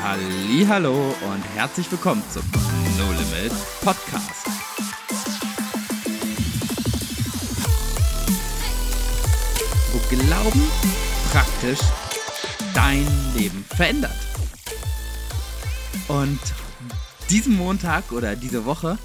[0.00, 2.44] Hallo und herzlich willkommen zum
[2.96, 3.52] No Limit
[3.82, 4.46] Podcast.
[9.92, 10.62] Wo Glauben
[11.32, 11.80] praktisch
[12.74, 13.04] dein
[13.36, 14.16] Leben verändert.
[16.06, 16.38] Und
[17.28, 18.98] diesen Montag oder diese Woche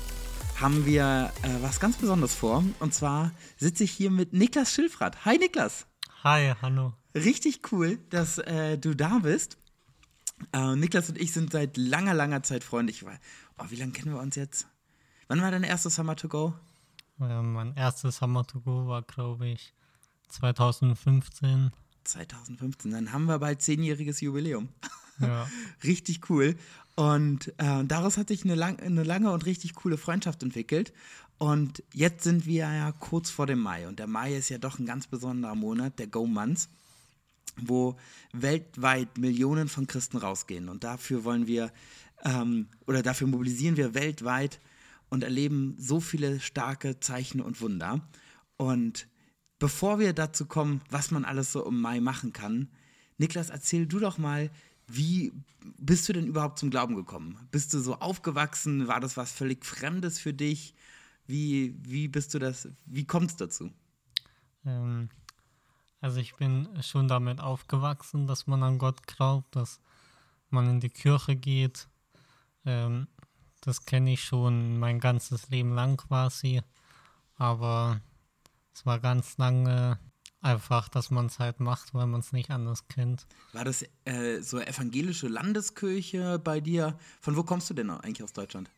[0.62, 2.64] haben wir äh, was ganz Besonderes vor.
[2.80, 5.26] Und zwar sitze ich hier mit Niklas Schilfrath.
[5.26, 5.88] Hi Niklas.
[6.24, 6.94] Hi, hallo.
[7.16, 9.58] Richtig cool, dass äh, du da bist.
[10.52, 12.92] Äh, Niklas und ich sind seit langer, langer Zeit Freunde.
[12.92, 13.18] Ich war,
[13.58, 14.68] oh, wie lange kennen wir uns jetzt?
[15.28, 16.54] Wann war dein erstes Summer to Go?
[17.20, 19.74] Ja, mein erstes Summer to Go war, glaube ich,
[20.30, 21.72] 2015.
[22.04, 24.70] 2015, dann haben wir bald zehnjähriges Jubiläum.
[25.20, 25.48] Ja.
[25.84, 26.56] richtig cool.
[26.96, 30.94] Und äh, daraus hat sich eine, lang, eine lange und richtig coole Freundschaft entwickelt.
[31.38, 33.88] Und jetzt sind wir ja kurz vor dem Mai.
[33.88, 36.70] Und der Mai ist ja doch ein ganz besonderer Monat, der Go Months,
[37.62, 37.98] wo
[38.34, 40.70] weltweit Millionen von Christen rausgehen.
[40.70, 41.72] Und dafür wollen wir,
[42.24, 44.60] ähm, oder dafür mobilisieren wir weltweit
[45.10, 48.02] und erleben so viele starke Zeichen und Wunder.
[48.58, 49.08] Und
[49.60, 52.70] bevor wir dazu kommen, was man alles so im Mai machen kann,
[53.18, 54.50] Niklas, erzähl du doch mal,
[54.88, 55.32] wie
[55.78, 57.38] bist du denn überhaupt zum Glauben gekommen?
[57.52, 58.88] Bist du so aufgewachsen?
[58.88, 60.74] War das was völlig Fremdes für dich?
[61.26, 63.72] Wie, wie bist du das, wie kommt es dazu?
[64.66, 65.10] Ähm,
[66.04, 69.80] also ich bin schon damit aufgewachsen, dass man an Gott glaubt, dass
[70.50, 71.88] man in die Kirche geht.
[72.66, 73.08] Ähm,
[73.62, 76.62] das kenne ich schon mein ganzes Leben lang quasi.
[77.38, 78.02] Aber
[78.74, 79.98] es war ganz lange
[80.42, 83.26] einfach, dass man es halt macht, weil man es nicht anders kennt.
[83.54, 86.98] War das äh, so evangelische Landeskirche bei dir?
[87.22, 88.70] Von wo kommst du denn eigentlich aus Deutschland?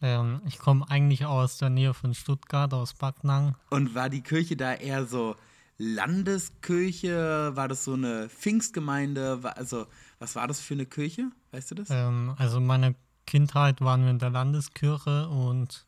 [0.00, 3.56] Ähm, ich komme eigentlich aus der Nähe von Stuttgart, aus Backnang.
[3.70, 5.34] Und war die Kirche da eher so
[5.82, 7.56] Landeskirche?
[7.56, 9.40] War das so eine Pfingstgemeinde?
[9.56, 9.86] Also,
[10.20, 11.30] was war das für eine Kirche?
[11.50, 11.88] Weißt du das?
[11.90, 12.94] Ähm, also, meine
[13.26, 15.86] Kindheit waren wir in der Landeskirche und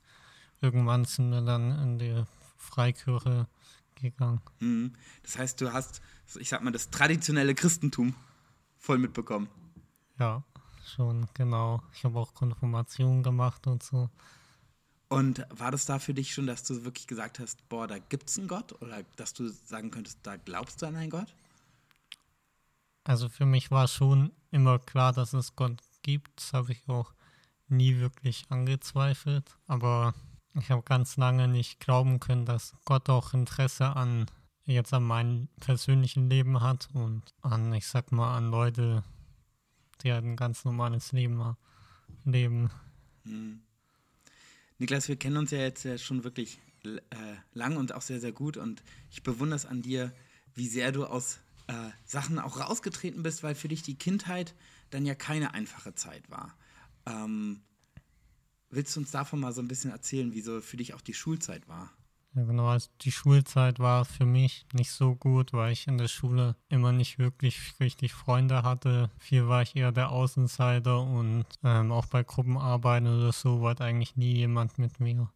[0.60, 2.24] irgendwann sind wir dann in die
[2.56, 3.46] Freikirche
[3.94, 4.40] gegangen.
[4.58, 4.94] Mhm.
[5.22, 6.02] Das heißt, du hast,
[6.38, 8.14] ich sag mal, das traditionelle Christentum
[8.78, 9.48] voll mitbekommen.
[10.18, 10.42] Ja,
[10.84, 11.82] schon, genau.
[11.92, 14.10] Ich habe auch Konfirmation gemacht und so.
[15.08, 18.28] Und war das da für dich schon, dass du wirklich gesagt hast, boah, da gibt
[18.28, 18.80] es einen Gott?
[18.82, 21.34] Oder dass du sagen könntest, da glaubst du an einen Gott?
[23.04, 26.30] Also für mich war schon immer klar, dass es Gott gibt.
[26.36, 27.12] Das habe ich auch
[27.68, 29.58] nie wirklich angezweifelt.
[29.66, 30.14] Aber
[30.54, 34.26] ich habe ganz lange nicht glauben können, dass Gott auch Interesse an
[34.66, 39.04] jetzt an meinem persönlichen Leben hat und an, ich sag mal, an Leute,
[40.02, 41.56] die halt ein ganz normales Leben
[42.24, 42.70] leben.
[43.24, 43.60] Hm.
[44.78, 46.98] Niklas, wir kennen uns ja jetzt ja schon wirklich äh,
[47.52, 50.12] lang und auch sehr, sehr gut und ich bewundere es an dir,
[50.54, 54.54] wie sehr du aus äh, Sachen auch rausgetreten bist, weil für dich die Kindheit
[54.90, 56.56] dann ja keine einfache Zeit war.
[57.06, 57.62] Ähm,
[58.70, 61.14] willst du uns davon mal so ein bisschen erzählen, wie so für dich auch die
[61.14, 61.90] Schulzeit war?
[62.34, 62.66] Ja, genau.
[62.66, 66.90] Also die Schulzeit war für mich nicht so gut, weil ich in der Schule immer
[66.90, 69.10] nicht wirklich richtig Freunde hatte.
[69.18, 74.16] Viel war ich eher der Außenseiter und ähm, auch bei Gruppenarbeiten oder so wollte eigentlich
[74.16, 75.30] nie jemand mit mir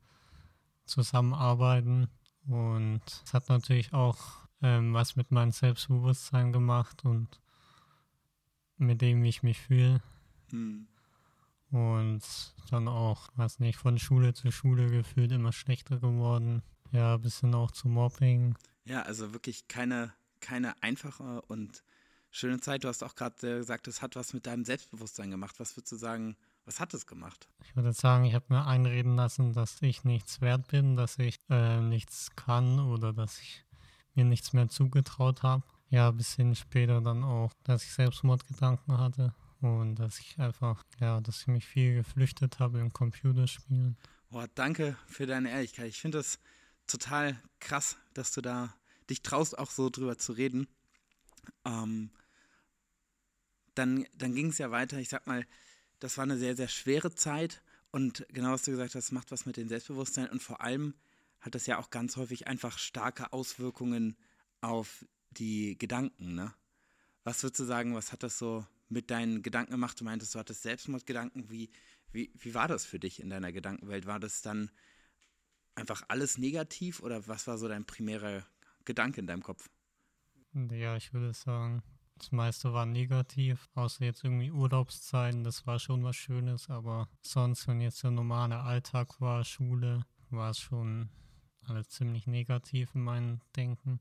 [0.87, 2.09] zusammenarbeiten.
[2.49, 4.19] Und es hat natürlich auch
[4.63, 7.29] ähm, was mit meinem Selbstbewusstsein gemacht und
[8.77, 10.03] mit dem, wie ich mich fühle.
[10.51, 10.89] Hm.
[11.71, 12.23] Und
[12.71, 16.63] dann auch, weiß nicht, von Schule zu Schule gefühlt immer schlechter geworden.
[16.93, 18.57] Ja, ein bisschen auch zu Mobbing.
[18.85, 21.83] Ja, also wirklich keine, keine einfache und
[22.31, 22.85] schöne Zeit.
[22.85, 25.61] Du hast auch gerade gesagt, es hat was mit deinem Selbstbewusstsein gemacht.
[25.61, 27.49] Was würdest du sagen, was hat es gemacht?
[27.65, 31.39] Ich würde sagen, ich habe mir einreden lassen, dass ich nichts wert bin, dass ich
[31.49, 33.65] äh, nichts kann oder dass ich
[34.15, 35.65] mir nichts mehr zugetraut habe.
[35.91, 41.21] Ja, bis hin später dann auch, dass ich Selbstmordgedanken hatte und dass ich einfach, ja,
[41.21, 43.97] dass ich mich viel geflüchtet habe im Computerspielen.
[44.31, 45.89] Boah, danke für deine Ehrlichkeit.
[45.89, 46.39] Ich finde das
[46.89, 48.75] total krass, dass du da
[49.09, 50.67] dich traust, auch so drüber zu reden.
[51.65, 52.11] Ähm,
[53.75, 54.99] dann dann ging es ja weiter.
[54.99, 55.47] Ich sag mal,
[56.01, 57.63] das war eine sehr, sehr schwere Zeit.
[57.91, 60.29] Und genau was du gesagt hast, macht was mit dem Selbstbewusstsein.
[60.29, 60.95] Und vor allem
[61.41, 64.17] hat das ja auch ganz häufig einfach starke Auswirkungen
[64.61, 66.35] auf die Gedanken.
[66.35, 66.53] Ne?
[67.25, 70.01] Was würdest du sagen, was hat das so mit deinen Gedanken gemacht?
[70.01, 71.51] Du meintest, du hattest Selbstmordgedanken.
[71.51, 71.71] Wie,
[72.13, 74.07] wie, wie war das für dich in deiner Gedankenwelt?
[74.07, 74.71] War das dann
[75.79, 78.45] einfach alles negativ oder was war so dein primärer
[78.85, 79.69] Gedanke in deinem Kopf?
[80.71, 81.83] Ja, ich würde sagen,
[82.17, 87.69] das meiste war negativ, außer jetzt irgendwie Urlaubszeiten, das war schon was Schönes, aber sonst,
[87.69, 91.11] wenn jetzt der normale Alltag war, Schule, war es schon
[91.67, 94.01] alles ziemlich negativ in meinem Denken.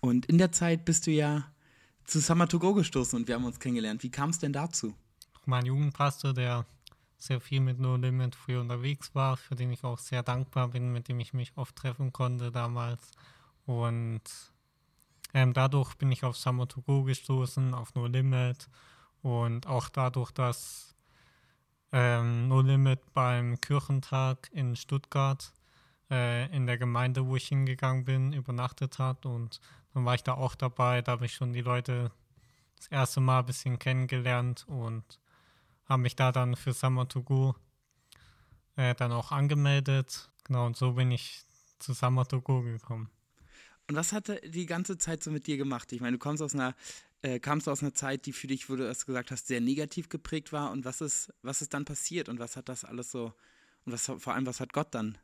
[0.00, 1.52] Und in der Zeit bist du ja
[2.04, 4.02] zu Summer to Go gestoßen und wir haben uns kennengelernt.
[4.02, 4.94] Wie kam es denn dazu?
[5.46, 6.66] mein Jugendpastor, der
[7.22, 10.92] sehr viel mit No Limit früher unterwegs war, für den ich auch sehr dankbar bin,
[10.92, 13.10] mit dem ich mich oft treffen konnte damals.
[13.66, 14.22] Und
[15.34, 18.68] ähm, dadurch bin ich auf Summer to Go gestoßen, auf No Limit.
[19.22, 20.94] Und auch dadurch, dass
[21.92, 25.52] ähm, No Limit beim Kirchentag in Stuttgart
[26.10, 29.26] äh, in der Gemeinde, wo ich hingegangen bin, übernachtet hat.
[29.26, 29.60] Und
[29.94, 32.10] dann war ich da auch dabei, da habe ich schon die Leute
[32.76, 34.64] das erste Mal ein bisschen kennengelernt.
[34.66, 35.20] Und
[35.92, 37.54] habe mich da dann für Summer to Go
[38.76, 40.30] äh, dann auch angemeldet.
[40.44, 41.44] Genau, und so bin ich
[41.78, 43.10] zu Summer to Go gekommen.
[43.88, 45.92] Und was hat er die ganze Zeit so mit dir gemacht?
[45.92, 46.74] Ich meine, du kommst aus einer,
[47.20, 50.08] äh, kamst aus einer Zeit, die für dich, wo du es gesagt hast, sehr negativ
[50.08, 50.70] geprägt war.
[50.70, 52.28] Und was ist, was ist dann passiert?
[52.28, 53.34] Und was hat das alles so,
[53.84, 55.18] und was vor allem, was hat Gott dann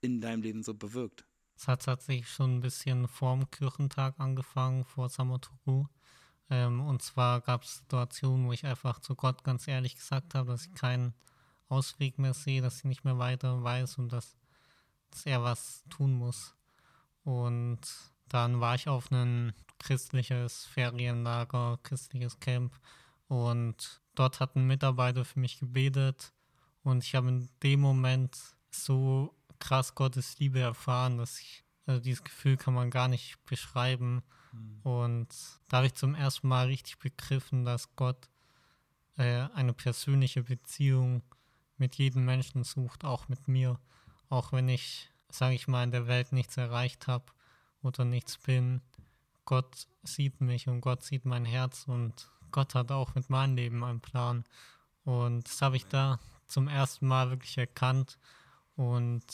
[0.00, 1.24] in deinem Leben so bewirkt?
[1.56, 5.86] Es hat tatsächlich schon ein bisschen vorm Kirchentag angefangen, vor Samotoku.
[6.50, 10.50] Ähm, und zwar gab es Situationen, wo ich einfach zu Gott ganz ehrlich gesagt habe,
[10.50, 11.14] dass ich keinen
[11.68, 14.36] Ausweg mehr sehe, dass ich nicht mehr weiter weiß und dass,
[15.10, 16.54] dass er was tun muss.
[17.22, 17.80] Und
[18.28, 22.78] dann war ich auf ein christliches Ferienlager, christliches Camp
[23.28, 26.32] und dort hat ein Mitarbeiter für mich gebetet
[26.82, 28.36] und ich habe in dem Moment
[28.70, 34.22] so krass Gottes Liebe erfahren, dass ich, also dieses Gefühl kann man gar nicht beschreiben.
[34.52, 34.80] Mhm.
[34.82, 35.28] Und
[35.68, 38.28] da habe ich zum ersten Mal richtig begriffen, dass Gott
[39.16, 41.22] äh, eine persönliche Beziehung
[41.76, 43.78] mit jedem Menschen sucht, auch mit mir.
[44.28, 47.26] Auch wenn ich, sage ich mal, in der Welt nichts erreicht habe
[47.82, 48.80] oder nichts bin.
[49.44, 53.82] Gott sieht mich und Gott sieht mein Herz und Gott hat auch mit meinem Leben
[53.82, 54.44] einen Plan.
[55.04, 58.18] Und das habe ich da zum ersten Mal wirklich erkannt
[58.76, 59.24] und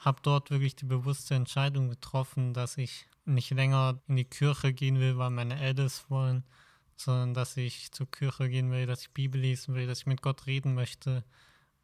[0.00, 4.98] habe dort wirklich die bewusste Entscheidung getroffen, dass ich nicht länger in die Kirche gehen
[4.98, 6.44] will, weil meine Eltern wollen,
[6.96, 10.22] sondern dass ich zur Kirche gehen will, dass ich Bibel lesen will, dass ich mit
[10.22, 11.24] Gott reden möchte,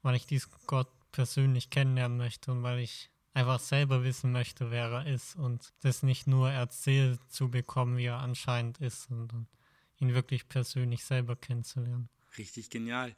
[0.02, 4.90] weil ich diesen Gott persönlich kennenlernen möchte und weil ich einfach selber wissen möchte, wer
[4.90, 9.46] er ist und das nicht nur erzählt zu bekommen, wie er anscheinend ist, sondern
[9.98, 12.08] ihn wirklich persönlich selber kennenzulernen.
[12.36, 13.14] Richtig genial.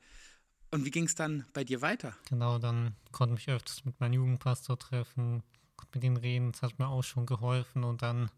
[0.70, 2.16] Und wie ging es dann bei dir weiter?
[2.28, 5.42] Genau, dann konnte ich öfters mit meinem Jugendpastor treffen,
[5.94, 7.84] mit ihm reden, das hat mir auch schon geholfen.
[7.84, 8.30] Und dann,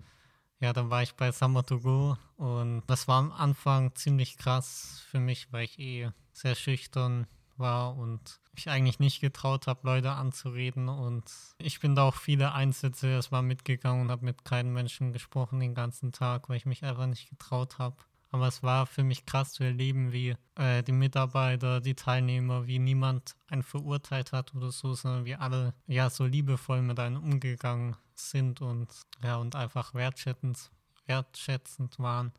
[0.60, 2.16] ja, dann war ich bei Summer to Go.
[2.36, 7.96] Und das war am Anfang ziemlich krass für mich, weil ich eh sehr schüchtern war
[7.96, 10.88] und ich eigentlich nicht getraut habe, Leute anzureden.
[10.88, 11.24] Und
[11.58, 15.74] ich bin da auch viele Einsätze erstmal mitgegangen und habe mit keinem Menschen gesprochen den
[15.74, 17.96] ganzen Tag, weil ich mich einfach nicht getraut habe.
[18.32, 22.78] Aber es war für mich krass zu erleben, wie äh, die Mitarbeiter, die Teilnehmer, wie
[22.78, 27.94] niemand einen verurteilt hat oder so, sondern wie alle ja so liebevoll mit einem umgegangen
[28.14, 28.88] sind und
[29.22, 30.70] ja und einfach wertschätzend,
[31.04, 32.32] wertschätzend waren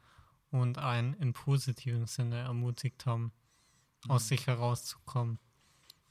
[0.49, 3.31] und einen im positiven Sinne ermutigt haben,
[4.05, 4.11] mhm.
[4.11, 5.37] aus sich herauszukommen.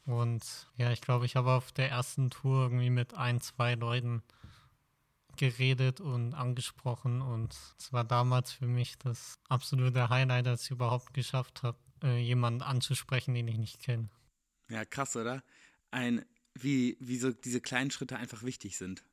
[0.04, 4.22] Und ja, ich glaube, ich habe auf der ersten Tour irgendwie mit ein, zwei Leuten
[5.36, 11.14] geredet und angesprochen und es war damals für mich das absolute Highlight, dass ich überhaupt
[11.14, 14.08] geschafft habe, äh, jemanden anzusprechen, den ich nicht kenne.
[14.68, 15.42] Ja, krass, oder?
[15.90, 16.24] Ein,
[16.54, 19.04] wie, wie so diese kleinen Schritte einfach wichtig sind,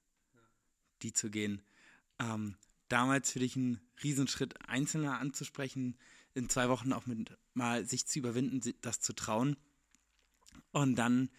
[1.02, 1.62] die zu gehen.
[2.20, 2.56] Ähm,
[2.88, 5.98] damals für dich ein Riesenschritt, Einzelne anzusprechen,
[6.34, 9.58] in zwei Wochen auch mit mal sich zu überwinden, das zu trauen.
[10.72, 11.30] Und dann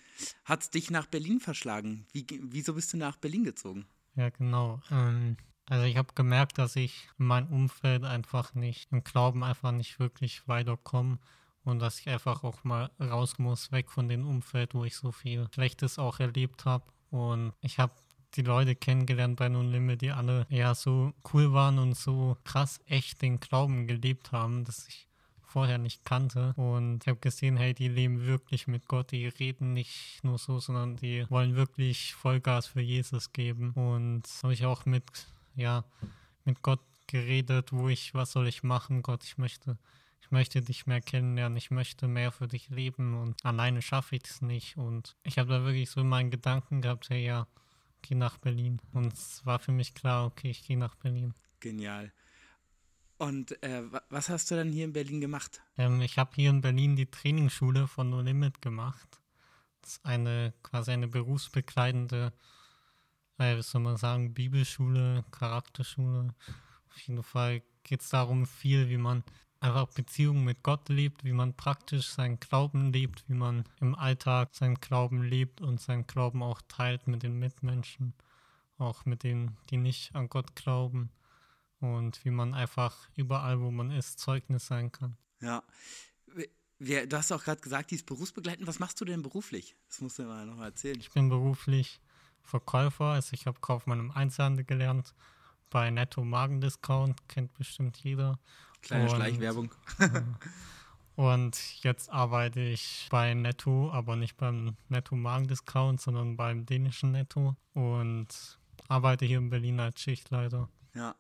[0.45, 2.07] hat es dich nach Berlin verschlagen.
[2.13, 3.87] Wie, wieso bist du nach Berlin gezogen?
[4.21, 4.83] Ja, genau.
[4.91, 9.73] Ähm, also ich habe gemerkt, dass ich in meinem Umfeld einfach nicht, im Glauben einfach
[9.73, 11.19] nicht wirklich weiterkomme
[11.65, 15.11] und dass ich einfach auch mal raus muss, weg von dem Umfeld, wo ich so
[15.11, 16.85] viel Schlechtes auch erlebt habe.
[17.09, 17.95] Und ich habe
[18.35, 22.79] die Leute kennengelernt bei No Limit, die alle ja so cool waren und so krass
[22.85, 25.09] echt den Glauben gelebt haben, dass ich
[25.51, 26.55] vorher nicht kannte.
[26.57, 30.61] Und ich habe gesehen, hey, die leben wirklich mit Gott, die reden nicht nur so,
[30.61, 33.73] sondern die wollen wirklich Vollgas für Jesus geben.
[33.73, 35.05] Und habe ich auch mit,
[35.57, 35.85] ja,
[36.45, 39.77] mit Gott geredet, wo ich, was soll ich machen, Gott, ich möchte,
[40.23, 44.23] ich möchte dich mehr kennenlernen, ich möchte mehr für dich leben und alleine schaffe ich
[44.25, 44.77] es nicht.
[44.77, 47.47] Und ich habe da wirklich so in meinen Gedanken gehabt, hey, ja,
[48.03, 48.81] geh nach Berlin.
[48.93, 51.35] Und es war für mich klar, okay, ich gehe nach Berlin.
[51.59, 52.13] Genial.
[53.21, 55.61] Und äh, was hast du dann hier in Berlin gemacht?
[55.77, 59.21] Ähm, ich habe hier in Berlin die Trainingsschule von No Limit gemacht.
[59.83, 62.33] Das ist eine quasi eine berufsbegleitende,
[63.37, 66.35] äh, wie soll man sagen, Bibelschule, Charakterschule.
[66.89, 69.23] Auf jeden Fall geht es darum viel, wie man
[69.61, 74.55] einfach Beziehungen mit Gott lebt, wie man praktisch seinen Glauben lebt, wie man im Alltag
[74.55, 78.15] seinen Glauben lebt und seinen Glauben auch teilt mit den Mitmenschen,
[78.79, 81.11] auch mit denen, die nicht an Gott glauben
[81.81, 85.17] und wie man einfach überall, wo man ist, Zeugnis sein kann.
[85.41, 85.63] Ja.
[86.79, 88.67] wir, du hast auch gerade gesagt, die ist berufsbegleitend.
[88.67, 89.77] Was machst du denn beruflich?
[89.89, 90.99] Das musst du mal noch mal erzählen.
[91.01, 92.01] Ich bin beruflich
[92.43, 95.15] Verkäufer, also ich habe Kaufmann im Einzelhandel gelernt,
[95.71, 98.39] bei Netto Magendiscount, kennt bestimmt jeder.
[98.83, 99.71] Kleine und, Schleichwerbung.
[101.17, 107.57] und jetzt arbeite ich bei Netto, aber nicht beim Netto Magendiscount, sondern beim dänischen Netto
[107.75, 108.59] und
[108.89, 110.69] arbeite hier in Berlin als Schichtleiter.
[110.95, 111.15] Ja,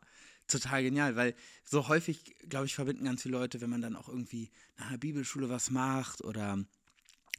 [0.51, 4.09] total genial, weil so häufig, glaube ich, verbinden ganz viele Leute, wenn man dann auch
[4.09, 6.59] irgendwie nach einer Bibelschule was macht oder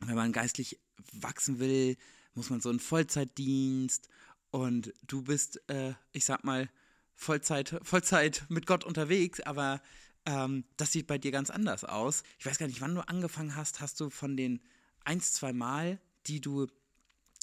[0.02, 0.80] wenn man geistlich
[1.14, 1.98] wachsen will,
[2.34, 4.10] muss man so einen Vollzeitdienst
[4.52, 6.70] und du bist, äh, ich sag mal,
[7.14, 9.82] Vollzeit, Vollzeit mit Gott unterwegs, aber
[10.26, 12.24] ähm, das sieht bei dir ganz anders aus.
[12.40, 13.80] Ich weiß gar nicht, wann du angefangen hast.
[13.80, 14.62] Hast du von den
[15.04, 16.68] ein, zwei Mal, die du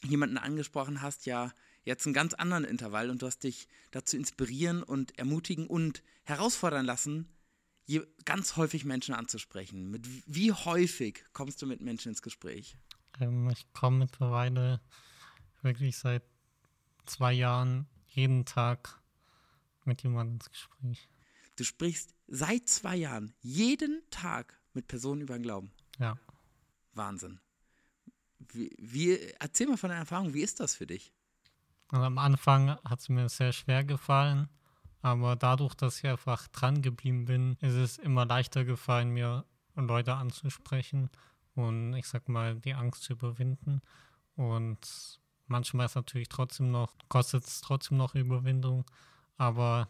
[0.04, 1.52] jemanden angesprochen hast, ja
[1.84, 6.84] jetzt einen ganz anderen Intervall und du hast dich dazu inspirieren und ermutigen und herausfordern
[6.84, 7.28] lassen,
[8.24, 9.90] ganz häufig Menschen anzusprechen.
[9.90, 12.76] Mit wie häufig kommst du mit Menschen ins Gespräch?
[13.20, 14.80] Ähm, ich komme mittlerweile
[15.62, 16.22] wirklich seit
[17.06, 19.00] zwei Jahren jeden Tag
[19.84, 21.08] mit jemandem ins Gespräch.
[21.56, 25.72] Du sprichst seit zwei Jahren jeden Tag mit Personen über den Glauben.
[25.98, 26.18] Ja.
[26.92, 27.40] Wahnsinn.
[28.52, 31.12] Wie, wie, erzähl mal von deiner Erfahrung, wie ist das für dich?
[31.90, 34.48] Also am Anfang hat es mir sehr schwer gefallen,
[35.00, 40.14] aber dadurch, dass ich einfach dran geblieben bin, ist es immer leichter gefallen, mir Leute
[40.14, 41.08] anzusprechen
[41.54, 43.80] und ich sag mal, die Angst zu überwinden.
[44.36, 48.84] Und manchmal ist natürlich trotzdem noch, kostet es trotzdem noch Überwindung,
[49.36, 49.88] aber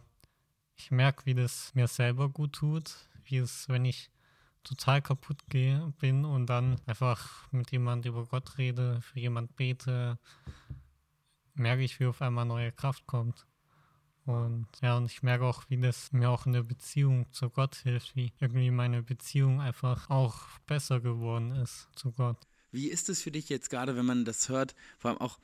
[0.76, 4.10] ich merke, wie das mir selber gut tut, wie es, wenn ich
[4.62, 10.18] total kaputt gehe, bin und dann einfach mit jemand über Gott rede, für jemand bete,
[11.58, 13.46] merke ich, wie auf einmal neue Kraft kommt.
[14.24, 17.76] Und ja, und ich merke auch, wie das mir auch in der Beziehung zu Gott
[17.76, 22.36] hilft, wie irgendwie meine Beziehung einfach auch besser geworden ist zu Gott.
[22.70, 24.74] Wie ist es für dich jetzt gerade, wenn man das hört?
[24.98, 25.38] Vor allem auch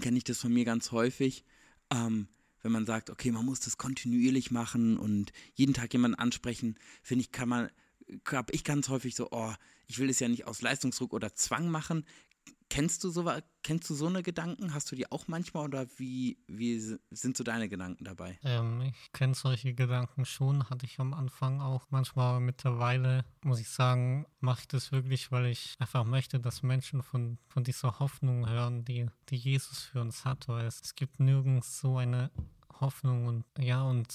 [0.00, 1.44] kenne ich das von mir ganz häufig,
[1.90, 2.26] ähm,
[2.62, 7.22] wenn man sagt, okay, man muss das kontinuierlich machen und jeden Tag jemanden ansprechen, finde
[7.22, 7.70] ich, kann man,
[8.26, 9.52] habe ich ganz häufig so, oh,
[9.86, 12.04] ich will es ja nicht aus Leistungsdruck oder Zwang machen.
[12.74, 13.30] Kennst du so,
[13.62, 14.74] kennst du so eine Gedanken?
[14.74, 16.76] Hast du die auch manchmal oder wie, wie
[17.12, 18.36] sind so deine Gedanken dabei?
[18.42, 21.86] Ähm, ich kenne solche Gedanken schon, hatte ich am Anfang auch.
[21.90, 27.04] Manchmal mittlerweile, muss ich sagen, mache ich das wirklich, weil ich einfach möchte, dass Menschen
[27.04, 30.48] von, von dieser Hoffnung hören, die, die Jesus für uns hat.
[30.48, 32.32] Weil es, es gibt nirgends so eine
[32.80, 34.08] Hoffnung und ja, und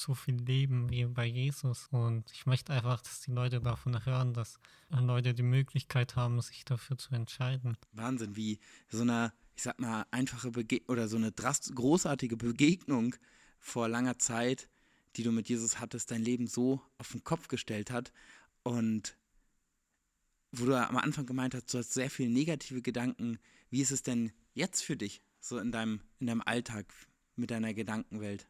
[0.00, 1.88] so viel Leben wie bei Jesus.
[1.90, 4.58] Und ich möchte einfach, dass die Leute davon hören, dass
[4.90, 7.76] Leute die Möglichkeit haben, sich dafür zu entscheiden.
[7.92, 13.14] Wahnsinn, wie so eine, ich sag mal, einfache Begegnung oder so eine großartige Begegnung
[13.58, 14.68] vor langer Zeit,
[15.16, 18.12] die du mit Jesus hattest, dein Leben so auf den Kopf gestellt hat.
[18.62, 19.16] Und
[20.52, 23.38] wo du am Anfang gemeint hast, du hast sehr viele negative Gedanken.
[23.70, 26.86] Wie ist es denn jetzt für dich, so in deinem, in deinem Alltag
[27.34, 28.48] mit deiner Gedankenwelt?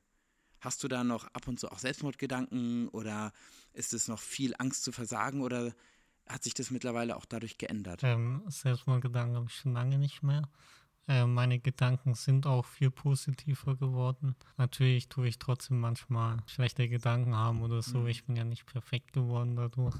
[0.66, 3.32] Hast du da noch ab und zu auch Selbstmordgedanken oder
[3.72, 5.72] ist es noch viel Angst zu versagen oder
[6.26, 8.00] hat sich das mittlerweile auch dadurch geändert?
[8.02, 10.50] Ähm, Selbstmordgedanken habe ich schon lange nicht mehr.
[11.06, 14.34] Äh, meine Gedanken sind auch viel positiver geworden.
[14.56, 17.98] Natürlich tue ich trotzdem manchmal schlechte Gedanken haben oder so.
[17.98, 18.08] Mhm.
[18.08, 19.94] Ich bin ja nicht perfekt geworden dadurch.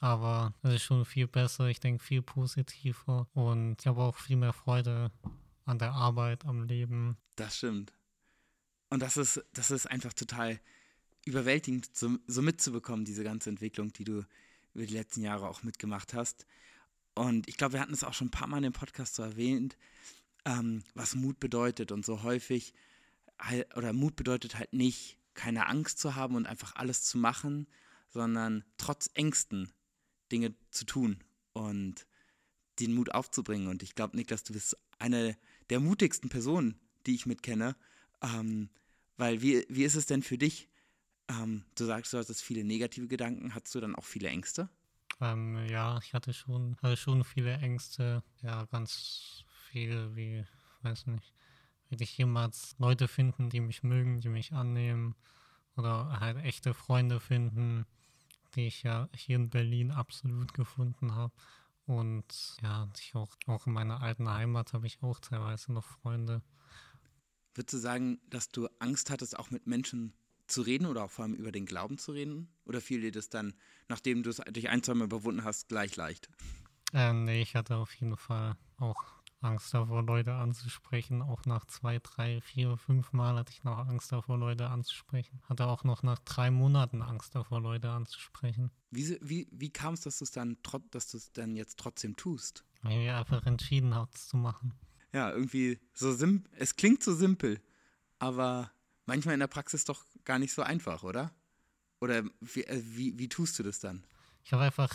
[0.00, 4.36] Aber es ist schon viel besser, ich denke viel positiver und ich habe auch viel
[4.36, 5.12] mehr Freude
[5.66, 7.18] an der Arbeit, am Leben.
[7.36, 7.97] Das stimmt.
[8.90, 10.60] Und das ist, das ist einfach total
[11.24, 14.24] überwältigend, so, so mitzubekommen, diese ganze Entwicklung, die du
[14.74, 16.46] über die letzten Jahre auch mitgemacht hast.
[17.14, 19.76] Und ich glaube, wir hatten es auch schon ein paar Mal im Podcast so erwähnt,
[20.44, 21.92] ähm, was Mut bedeutet.
[21.92, 22.72] Und so häufig,
[23.76, 27.68] oder Mut bedeutet halt nicht, keine Angst zu haben und einfach alles zu machen,
[28.08, 29.70] sondern trotz Ängsten
[30.32, 32.06] Dinge zu tun und
[32.80, 33.68] den Mut aufzubringen.
[33.68, 35.36] Und ich glaube, Niklas, du bist eine
[35.70, 37.76] der mutigsten Personen, die ich mitkenne,
[38.22, 38.70] ähm,
[39.16, 40.68] weil wie, wie ist es denn für dich?
[41.28, 43.54] Ähm, du sagst, du hattest viele negative Gedanken.
[43.54, 44.68] Hattest du dann auch viele Ängste?
[45.20, 48.22] Ähm, ja, ich hatte schon, hatte schon viele Ängste.
[48.42, 50.44] Ja, ganz viele, wie,
[50.82, 51.34] weiß nicht,
[51.90, 55.14] will ich jemals Leute finden, die mich mögen, die mich annehmen
[55.76, 57.86] oder halt echte Freunde finden,
[58.54, 61.32] die ich ja hier in Berlin absolut gefunden habe.
[61.86, 66.42] Und ja, ich auch, auch in meiner alten Heimat habe ich auch teilweise noch Freunde.
[67.58, 70.12] Würdest du sagen, dass du Angst hattest, auch mit Menschen
[70.46, 72.46] zu reden oder auch vor allem über den Glauben zu reden?
[72.66, 73.52] Oder fiel dir das dann,
[73.88, 76.28] nachdem du es dich ein, zwei Mal überwunden hast, gleich leicht?
[76.92, 78.94] Ähm, nee, ich hatte auf jeden Fall auch
[79.40, 81.20] Angst davor, Leute anzusprechen.
[81.20, 85.42] Auch nach zwei, drei, vier, fünf Mal hatte ich noch Angst davor, Leute anzusprechen.
[85.48, 88.70] Hatte auch noch nach drei Monaten Angst davor, Leute anzusprechen.
[88.92, 90.58] Wie, wie, wie kam es, dass du es dann,
[90.92, 92.64] dass du es dann jetzt trotzdem tust?
[92.82, 94.74] Weil ich einfach entschieden habe, es zu machen.
[95.12, 96.50] Ja, irgendwie so simpel.
[96.56, 97.60] Es klingt so simpel,
[98.18, 98.70] aber
[99.06, 101.32] manchmal in der Praxis doch gar nicht so einfach, oder?
[102.00, 104.04] Oder wie, äh, wie, wie tust du das dann?
[104.44, 104.94] Ich habe einfach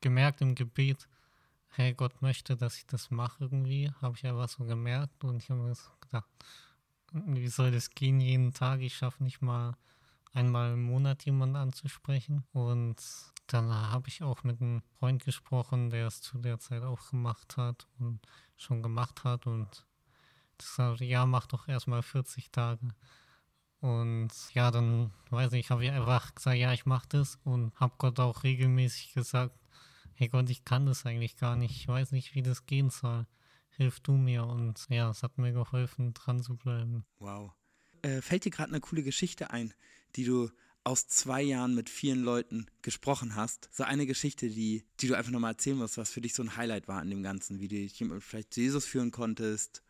[0.00, 1.08] gemerkt im Gebet,
[1.68, 3.90] hey, Gott möchte, dass ich das mache irgendwie.
[4.00, 6.28] Habe ich einfach so gemerkt und ich habe mir gedacht,
[7.12, 8.80] wie soll das gehen jeden Tag?
[8.80, 9.76] Ich schaffe nicht mal
[10.32, 12.44] einmal im Monat jemanden anzusprechen.
[12.52, 12.96] Und
[13.46, 17.56] dann habe ich auch mit einem Freund gesprochen, der es zu der Zeit auch gemacht
[17.56, 18.20] hat und
[18.56, 19.86] schon gemacht hat und
[20.58, 22.88] gesagt, ja, mach doch erstmal 40 Tage.
[23.80, 27.94] Und ja, dann weiß ich, habe ich einfach gesagt, ja, ich mache das und habe
[27.98, 29.58] Gott auch regelmäßig gesagt,
[30.14, 33.26] hey Gott, ich kann das eigentlich gar nicht, ich weiß nicht, wie das gehen soll.
[33.70, 37.04] Hilf du mir und ja, es hat mir geholfen, dran zu bleiben.
[37.18, 37.52] Wow.
[38.02, 39.72] Äh, fällt dir gerade eine coole Geschichte ein,
[40.16, 40.50] die du
[40.84, 43.68] aus zwei Jahren mit vielen Leuten gesprochen hast.
[43.72, 46.56] So eine Geschichte, die, die du einfach nochmal erzählen musst, was für dich so ein
[46.56, 49.82] Highlight war an dem Ganzen, wie du dich vielleicht zu Jesus führen konntest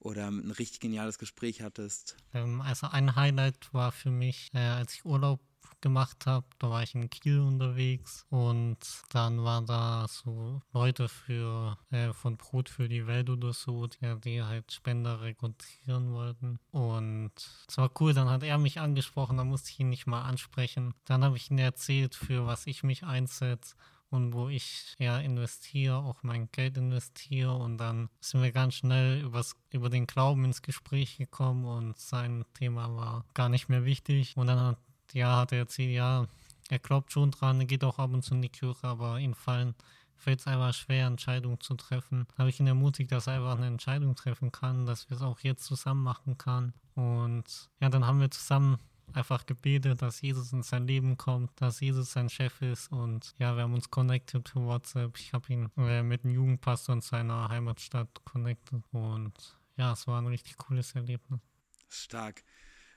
[0.00, 2.16] oder ein richtig geniales Gespräch hattest.
[2.32, 5.40] Ähm, also ein Highlight war für mich, äh, als ich Urlaub
[5.80, 6.46] gemacht habe.
[6.58, 8.78] Da war ich in Kiel unterwegs und
[9.10, 14.20] dann waren da so Leute für äh, von Brot für die Welt oder so, die,
[14.20, 16.58] die halt Spender rekrutieren wollten.
[16.70, 17.32] Und
[17.68, 20.94] es war cool, dann hat er mich angesprochen, da musste ich ihn nicht mal ansprechen.
[21.04, 23.74] Dann habe ich ihm erzählt, für was ich mich einsetze
[24.14, 27.54] und wo ich ja investiere, auch mein Geld investiere.
[27.54, 32.44] Und dann sind wir ganz schnell übers, über den Glauben ins Gespräch gekommen und sein
[32.54, 34.36] Thema war gar nicht mehr wichtig.
[34.36, 34.78] Und dann hat
[35.14, 36.26] ja, hat er erzählt, ja,
[36.68, 39.34] er glaubt schon dran, er geht auch ab und zu in die Kirche, aber ihm
[39.34, 39.74] fallen
[40.16, 42.26] fällt es einfach schwer, Entscheidungen zu treffen.
[42.38, 45.40] Habe ich ihn ermutigt, dass er einfach eine Entscheidung treffen kann, dass wir es auch
[45.40, 46.72] jetzt zusammen machen kann.
[46.94, 48.78] Und ja, dann haben wir zusammen
[49.12, 53.54] einfach gebetet, dass Jesus in sein Leben kommt, dass Jesus sein Chef ist und ja,
[53.54, 55.18] wir haben uns connected für WhatsApp.
[55.18, 59.32] Ich habe ihn äh, mit dem Jugendpastor in seiner Heimatstadt connected und
[59.76, 61.40] ja, es war ein richtig cooles Erlebnis.
[61.88, 62.42] Stark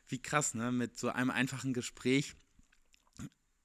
[0.07, 0.71] wie krass, ne?
[0.71, 2.35] Mit so einem einfachen Gespräch,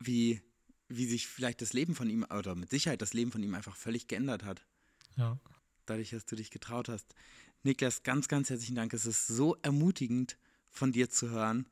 [0.00, 0.40] wie,
[0.88, 3.76] wie sich vielleicht das Leben von ihm, oder mit Sicherheit das Leben von ihm einfach
[3.76, 4.64] völlig geändert hat.
[5.16, 5.38] Ja.
[5.86, 7.14] Dadurch, dass du dich getraut hast.
[7.62, 8.92] Niklas, ganz, ganz herzlichen Dank.
[8.92, 10.36] Es ist so ermutigend
[10.68, 11.68] von dir zu hören,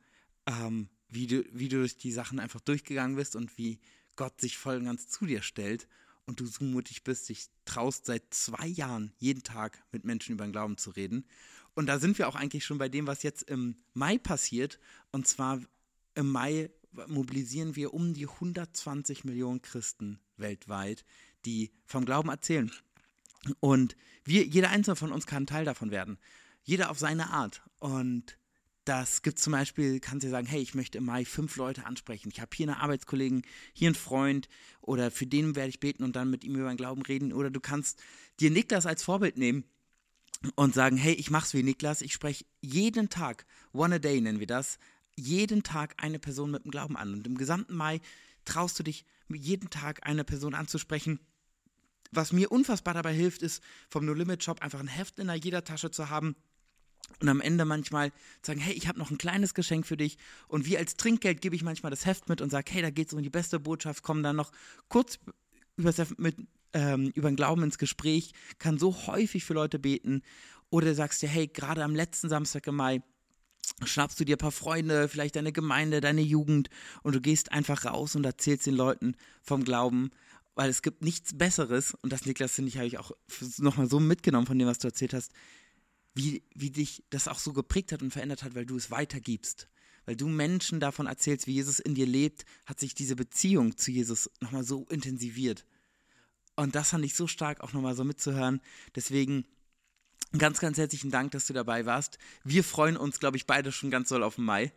[0.47, 3.81] ähm, wie, du, wie du durch die Sachen einfach durchgegangen bist und wie
[4.15, 5.89] Gott sich voll und ganz zu dir stellt
[6.27, 10.45] und du so mutig bist, dich traust seit zwei Jahren jeden Tag mit Menschen über
[10.45, 11.25] den Glauben zu reden
[11.75, 14.79] und da sind wir auch eigentlich schon bei dem, was jetzt im Mai passiert.
[15.13, 15.61] Und zwar
[16.15, 16.71] im Mai
[17.07, 21.05] mobilisieren wir um die 120 Millionen Christen weltweit,
[21.45, 22.71] die vom Glauben erzählen.
[23.61, 26.19] Und wir, jeder einzelne von uns kann Teil davon werden.
[26.63, 27.63] Jeder auf seine Art.
[27.79, 28.37] Und
[28.85, 32.31] das gibt zum Beispiel, kannst du sagen, hey, ich möchte im Mai fünf Leute ansprechen.
[32.33, 34.49] Ich habe hier einen Arbeitskollegen, hier einen Freund
[34.81, 37.33] oder für den werde ich beten und dann mit ihm über den Glauben reden.
[37.33, 38.03] Oder du kannst
[38.41, 39.65] dir Niklas als Vorbild nehmen
[40.55, 44.41] und sagen, hey, ich mach's wie Niklas, ich spreche jeden Tag, one a day nennen
[44.41, 44.79] wir das,
[45.17, 47.13] jeden Tag eine Person mit dem Glauben an.
[47.13, 48.01] Und im gesamten Mai
[48.45, 51.21] traust du dich, jeden Tag eine Person anzusprechen.
[52.11, 55.63] Was mir unfassbar dabei hilft, ist, vom No Limit Shop einfach ein Heft in jeder
[55.63, 56.35] Tasche zu haben
[57.21, 60.17] und am Ende manchmal sagen, hey, ich habe noch ein kleines Geschenk für dich
[60.49, 63.09] und wie als Trinkgeld gebe ich manchmal das Heft mit und sage, hey, da geht
[63.09, 64.53] es um die beste Botschaft, komm dann noch
[64.89, 65.19] kurz
[65.77, 66.37] übers Heft mit,
[66.73, 70.23] ähm, über den Glauben ins Gespräch, kann so häufig für Leute beten.
[70.71, 73.03] Oder sagst dir, hey, gerade am letzten Samstag im Mai
[73.85, 76.69] schnappst du dir ein paar Freunde, vielleicht deine Gemeinde, deine Jugend
[77.03, 80.11] und du gehst einfach raus und erzählst den Leuten vom Glauben,
[80.55, 83.13] weil es gibt nichts Besseres und das, Niklas, finde ich, habe ich auch
[83.59, 85.33] nochmal so mitgenommen von dem, was du erzählt hast,
[86.15, 89.69] wie, wie dich das auch so geprägt hat und verändert hat, weil du es weitergibst.
[90.07, 93.91] Weil du Menschen davon erzählst, wie Jesus in dir lebt, hat sich diese Beziehung zu
[93.91, 95.67] Jesus nochmal so intensiviert.
[96.61, 98.61] Und das fand ich so stark, auch nochmal so mitzuhören.
[98.95, 99.47] Deswegen
[100.37, 102.19] ganz, ganz herzlichen Dank, dass du dabei warst.
[102.45, 104.71] Wir freuen uns, glaube ich, beide schon ganz doll auf den Mai.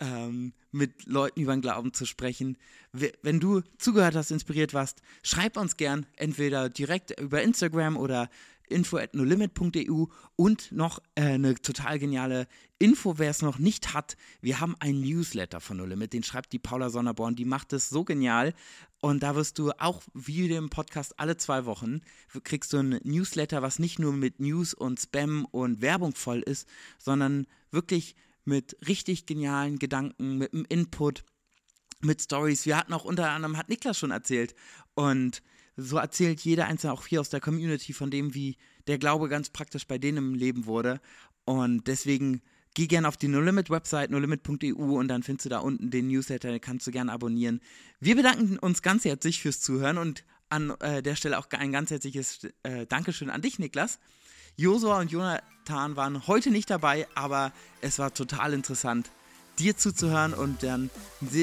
[0.00, 2.56] Ähm, mit Leuten über den Glauben zu sprechen.
[2.92, 8.30] Wenn du zugehört hast, inspiriert warst, schreib uns gern entweder direkt über Instagram oder
[8.70, 12.46] info.nolimit.eu und noch äh, eine total geniale
[12.78, 14.16] Info, wer es noch nicht hat.
[14.40, 17.88] Wir haben einen Newsletter von No Limit, den schreibt die Paula Sonnerborn, die macht es
[17.88, 18.54] so genial.
[19.00, 22.00] Und da wirst du auch wie dem Podcast alle zwei Wochen
[22.44, 26.68] kriegst du ein Newsletter, was nicht nur mit News und Spam und Werbung voll ist,
[26.98, 31.24] sondern wirklich mit richtig genialen Gedanken, mit einem Input,
[32.00, 32.66] mit Stories.
[32.66, 34.54] Wir hatten auch unter anderem, hat Niklas schon erzählt,
[34.94, 35.42] und
[35.78, 38.56] so erzählt jeder Einzelne auch hier aus der Community von dem, wie
[38.88, 41.00] der Glaube ganz praktisch bei denen im Leben wurde.
[41.44, 42.42] Und deswegen
[42.74, 46.08] geh gerne auf die No Limit Website, nolimit.eu und dann findest du da unten den
[46.08, 47.60] Newsletter, den kannst du gerne abonnieren.
[48.00, 51.90] Wir bedanken uns ganz herzlich fürs Zuhören und an äh, der Stelle auch ein ganz
[51.90, 54.00] herzliches äh, Dankeschön an dich, Niklas.
[54.56, 59.12] Josua und Jonathan waren heute nicht dabei, aber es war total interessant,
[59.58, 60.90] dir zuzuhören und dann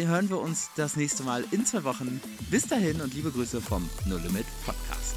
[0.07, 2.21] hören wir uns das nächste Mal in zwei Wochen.
[2.49, 5.15] Bis dahin und liebe Grüße vom No Limit Podcast.